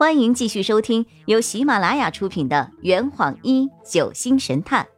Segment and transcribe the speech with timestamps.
[0.00, 4.88] 欢迎继续收听由喜马拉雅出品的《圆谎一九星神探》，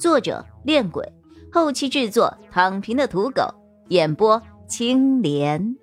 [0.00, 1.12] 作者：恋鬼，
[1.52, 3.54] 后期制作：躺平的土狗，
[3.90, 5.76] 演播：青莲。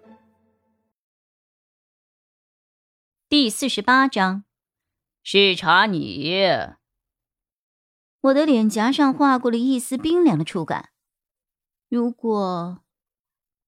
[3.30, 4.44] 第四十八章，
[5.24, 6.34] 是查你。
[8.20, 10.90] 我的脸颊上划过了一丝冰凉的触感。
[11.88, 12.84] 如果，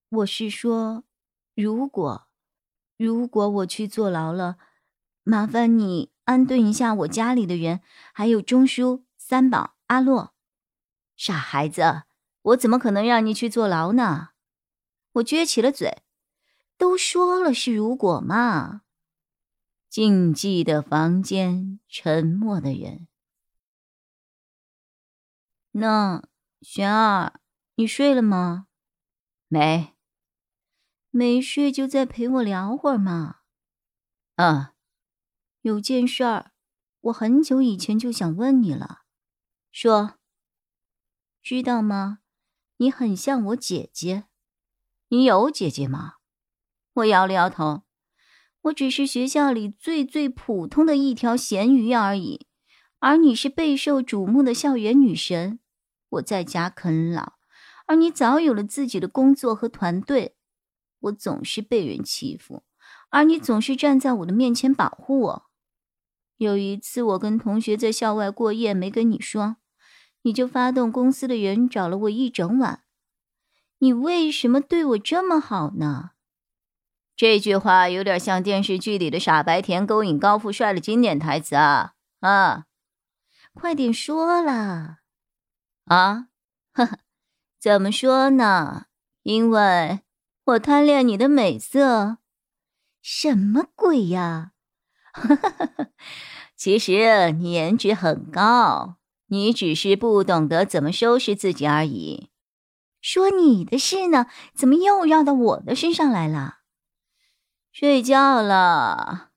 [0.09, 1.05] 我是说，
[1.55, 2.27] 如果，
[2.97, 4.57] 如果我去坐牢了。
[5.29, 7.81] 麻烦你安顿一下我家里的人，
[8.13, 10.33] 还有钟叔、三宝、阿洛。
[11.17, 12.03] 傻孩子，
[12.43, 14.29] 我怎么可能让你去坐牢呢？
[15.15, 16.03] 我撅起了嘴。
[16.77, 18.83] 都说了是如果嘛。
[19.89, 23.09] 静寂的房间，沉默的人。
[25.71, 26.23] 那
[26.61, 27.41] 玄儿，
[27.75, 28.67] 你睡了吗？
[29.49, 29.93] 没。
[31.11, 33.39] 没睡就再陪我聊会儿嘛。
[34.37, 34.67] 嗯。
[35.67, 36.51] 有件事儿，
[37.01, 39.01] 我很久以前就想问你了。
[39.69, 40.13] 说，
[41.43, 42.19] 知道吗？
[42.77, 44.23] 你很像我姐姐。
[45.09, 46.13] 你有姐姐吗？
[46.93, 47.83] 我摇了摇头。
[48.61, 52.47] 我只是学校里最最普通的一条咸鱼而已，
[52.99, 55.59] 而你是备受瞩目的校园女神。
[56.07, 57.33] 我在家啃老，
[57.87, 60.37] 而你早有了自己的工作和团队。
[60.99, 62.63] 我总是被人欺负，
[63.09, 65.46] 而你总是站在我的面前保护我。
[66.37, 69.57] 有一次，我跟同学在校外过夜，没跟你说，
[70.21, 72.83] 你就发动公司的人找了我一整晚。
[73.79, 76.11] 你为什么对我这么好呢？
[77.15, 81.93] 这句话有点像电视剧里的傻白甜勾引高富帅的经典台词啊！
[82.19, 82.65] 啊，
[83.53, 84.99] 快点说啦！
[85.85, 86.27] 啊，
[86.73, 86.99] 呵呵，
[87.59, 88.85] 怎么说呢？
[89.23, 90.01] 因为
[90.45, 92.19] 我贪恋你的美色。
[93.01, 94.51] 什么鬼呀？
[96.55, 102.29] 其实你颜值很高，你只是不懂得怎么收拾自己而已。
[103.01, 106.59] 说你的事呢，怎么又绕到我的身上来了？
[107.71, 109.29] 睡觉了。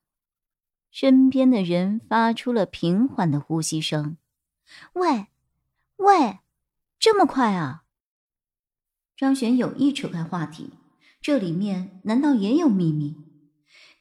[0.90, 4.16] 身边的人发出了平缓的呼吸声。
[4.94, 5.26] 喂，
[5.96, 6.40] 喂，
[6.98, 7.84] 这么快啊？
[9.16, 10.70] 张璇有意扯开话题，
[11.20, 13.16] 这里面难道也有秘密？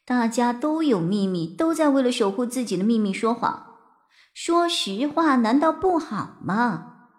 [0.09, 3.75] 大家都有秘密，都在为了守护自己的秘密说谎。
[4.33, 7.09] 说实话，难道不好吗？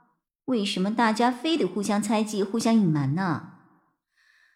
[0.47, 3.53] 为什么大家非得互相猜忌、互相隐瞒呢？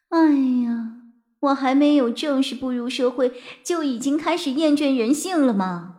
[0.08, 0.32] 哎
[0.64, 0.94] 呀，
[1.38, 5.94] 我还没有正式步入社会，就已经开始厌倦人性了吗？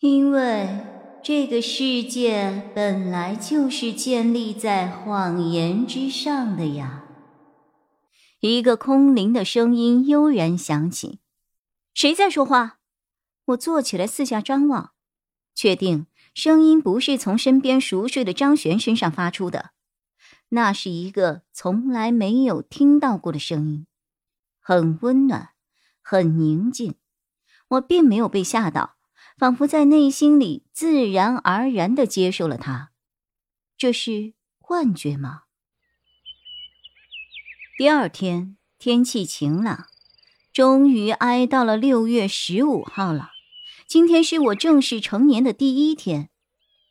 [0.00, 0.84] 因为
[1.22, 7.03] 这个世界本来就是建立在谎言之上的呀。
[8.50, 11.20] 一个空灵的声音悠然响起
[11.94, 12.78] ：“谁在说话？”
[13.46, 14.92] 我坐起来，四下张望，
[15.54, 19.70] 确定声音不是从身边熟睡的张璇身上发出的。
[20.50, 23.86] 那是一个从来没有听到过的声音，
[24.60, 25.50] 很温暖，
[26.02, 26.96] 很宁静。
[27.68, 28.96] 我并没有被吓到，
[29.38, 32.92] 仿佛在内心里自然而然的接受了它。
[33.78, 35.43] 这是幻觉吗？
[37.76, 39.86] 第二天天气晴朗，
[40.52, 43.32] 终于挨到了六月十五号了。
[43.88, 46.28] 今天是我正式成年的第一天，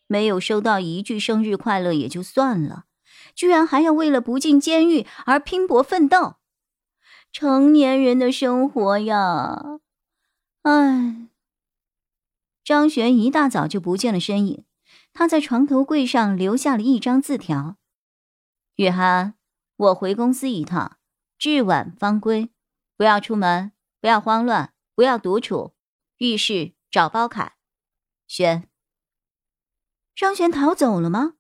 [0.08, 2.84] 没有收到一句生日快乐也就算了，
[3.34, 6.36] 居然还要为了不进监狱而拼搏奋斗。
[7.32, 9.80] 成年人的生活呀，
[10.64, 11.30] 唉。
[12.62, 14.66] 张璇一大早就不见了身影，
[15.14, 17.78] 他在床头柜上留下了一张字条
[18.76, 19.36] ：“雨涵。”
[19.76, 20.98] 我回公司一趟，
[21.38, 22.52] 至晚方归。
[22.96, 25.76] 不要出门，不要慌乱，不要独处。
[26.18, 27.56] 遇事找包凯。
[28.28, 28.70] 轩，
[30.16, 31.34] 张璇逃走了吗？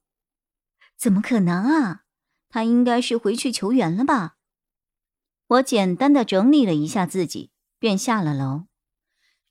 [0.97, 2.03] 怎么可能啊？
[2.49, 4.35] 他应该是回去求援了吧？
[5.47, 8.65] 我简单的整理了一下自己，便下了楼。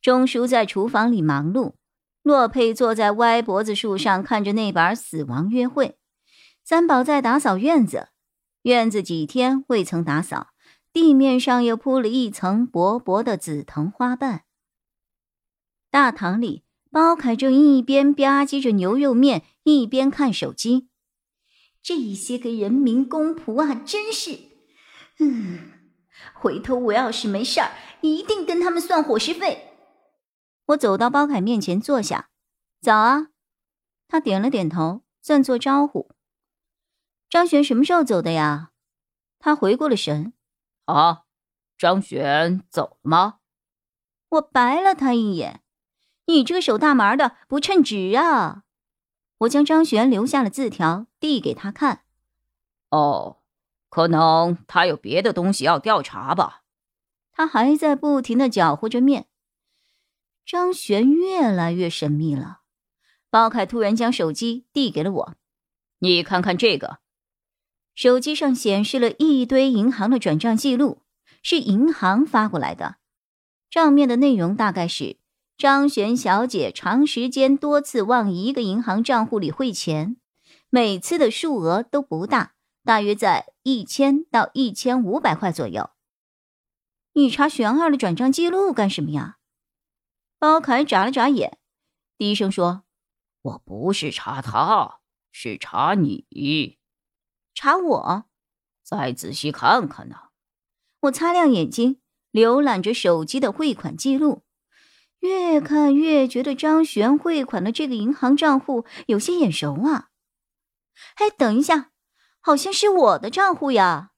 [0.00, 1.74] 钟叔在厨房里忙碌，
[2.22, 5.88] 洛佩坐在歪脖子树上看着那本《死亡约会》，
[6.64, 8.08] 三宝在打扫院子。
[8.62, 10.52] 院子几天未曾打扫，
[10.92, 14.44] 地面上又铺了一层薄薄的紫藤花瓣。
[15.90, 20.88] 大堂里，包凯正一边吧唧着牛肉面，一边看手机。
[21.82, 24.38] 这些个人民公仆啊，真是……
[25.18, 25.72] 嗯，
[26.32, 29.72] 回头我要是没事儿，一定跟他们算伙食费。
[30.66, 32.30] 我走到包凯面前坐下，
[32.80, 33.26] 早啊。
[34.06, 36.11] 他点了点头，算作招呼。
[37.32, 38.72] 张璇什么时候走的呀？
[39.38, 40.34] 他回过了神。
[40.84, 41.22] 啊，
[41.78, 43.38] 张璇走了吗？
[44.28, 45.62] 我白了他一眼
[46.28, 48.64] ：“你这个守大门的不称职啊！”
[49.40, 52.04] 我将张璇留下了字条递给他看。
[52.90, 53.38] 哦，
[53.88, 56.64] 可能他有别的东西要调查吧。
[57.32, 59.28] 他还在不停的搅和着面。
[60.44, 62.60] 张璇越来越神秘了。
[63.30, 65.34] 包凯突然将手机递给了我
[66.00, 67.00] ：“你看看这个。”
[67.94, 71.02] 手机上显示了一堆银行的转账记录，
[71.42, 72.96] 是银行发过来的。
[73.70, 75.18] 账面的内容大概是：
[75.56, 80.16] 张璇小姐长时间多次往一个银行账户里汇钱，
[80.70, 82.54] 每次的数额都不大，
[82.84, 85.90] 大约在一千到一千五百块左右。
[87.14, 89.36] 你查玄二的转账记录干什么呀？
[90.38, 91.58] 包凯眨了眨眼，
[92.18, 92.84] 低声说
[93.42, 95.00] ：“我不是查他，
[95.30, 96.26] 是查你。”
[97.54, 98.24] 查我，
[98.82, 100.16] 再仔细看看呢。
[101.00, 102.00] 我擦亮眼睛，
[102.32, 104.42] 浏览着手机的汇款记录，
[105.20, 110.08] 越看越觉得张璇汇款的这个银行账户有些眼熟啊。
[111.16, 111.90] 哎，等一下，
[112.40, 114.10] 好像是我的账户呀！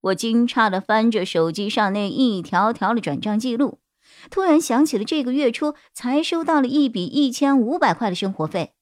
[0.00, 3.80] 我惊诧的翻着手机上那一条条的转账记录，
[4.30, 8.74] 突然想起了这个月初才收到了一笔一千五百块的生活费，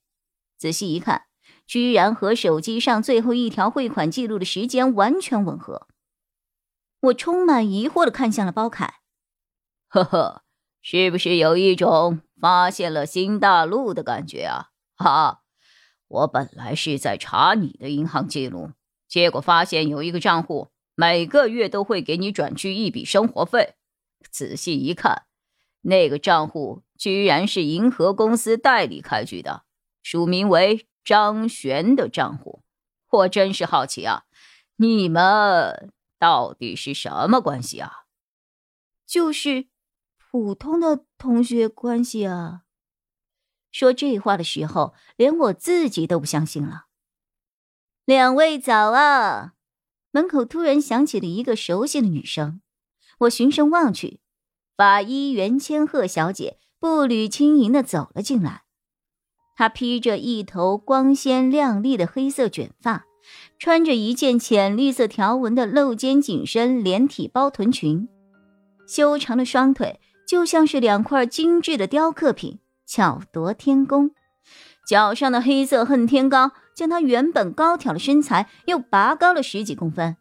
[0.59, 1.27] 仔细一看。
[1.73, 5.89] 居然和手机上最后一条汇款记录的时间完全吻合，
[7.01, 8.97] 我充满疑惑的看向了包凯，
[9.89, 10.43] 呵呵，
[10.83, 14.69] 是不是有一种发现了新大陆的感觉啊？
[14.97, 15.41] 哈，
[16.09, 18.73] 我本来是在查你的银行记录，
[19.09, 23.77] 结果发现有一个账户每个月都会给你转去一笔生活费，
[24.31, 25.23] 仔细一看，
[25.81, 29.63] 那个账户居然是银河公司代理开具的，
[30.03, 30.87] 署名为。
[31.05, 32.63] 张璇的账户，
[33.11, 34.25] 我真是好奇啊！
[34.77, 38.05] 你们到底是什么关系啊？
[39.07, 39.67] 就是
[40.17, 42.63] 普通的同学关系啊！
[43.71, 46.87] 说这话的时候，连我自己都不相信了。
[48.05, 49.55] 两位早啊！
[50.11, 52.61] 门口突然响起了一个熟悉的女声，
[53.21, 54.21] 我循声望去，
[54.77, 58.62] 法医袁千鹤小姐步履轻盈的走了进来。
[59.55, 63.05] 她披着一头光鲜亮丽的黑色卷发，
[63.59, 68.09] 穿着一件浅绿色条纹的露肩紧身连体包臀裙，
[68.87, 74.11] 修长的双腿就像是两块精致的雕刻品，巧夺天工。
[74.85, 80.17] 脚上的黑色恨天高将她原本高挑的身材又拔高了十几公分，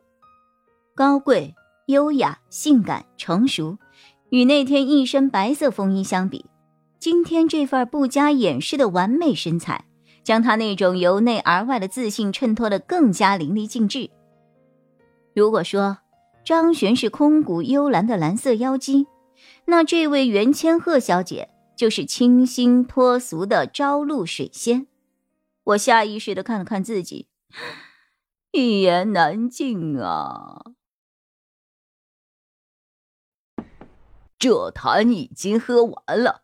[0.93, 1.55] 高贵、
[1.87, 3.79] 优雅、性感、成熟，
[4.29, 6.45] 与那天一身白色风衣相比。
[7.01, 9.85] 今天这份不加掩饰的完美身材，
[10.23, 14.11] 将她那种由内而外的自信衬托得更加淋漓尽致。
[15.33, 15.97] 如果说
[16.45, 19.07] 张璇是空谷幽兰的蓝色妖姬，
[19.65, 24.85] 那这位袁千鹤小姐就是清新脱俗的朝露水仙。
[25.63, 27.25] 我下意识的看了看自己，
[28.51, 30.65] 一言难尽啊！
[34.37, 36.43] 这坛已经喝完了。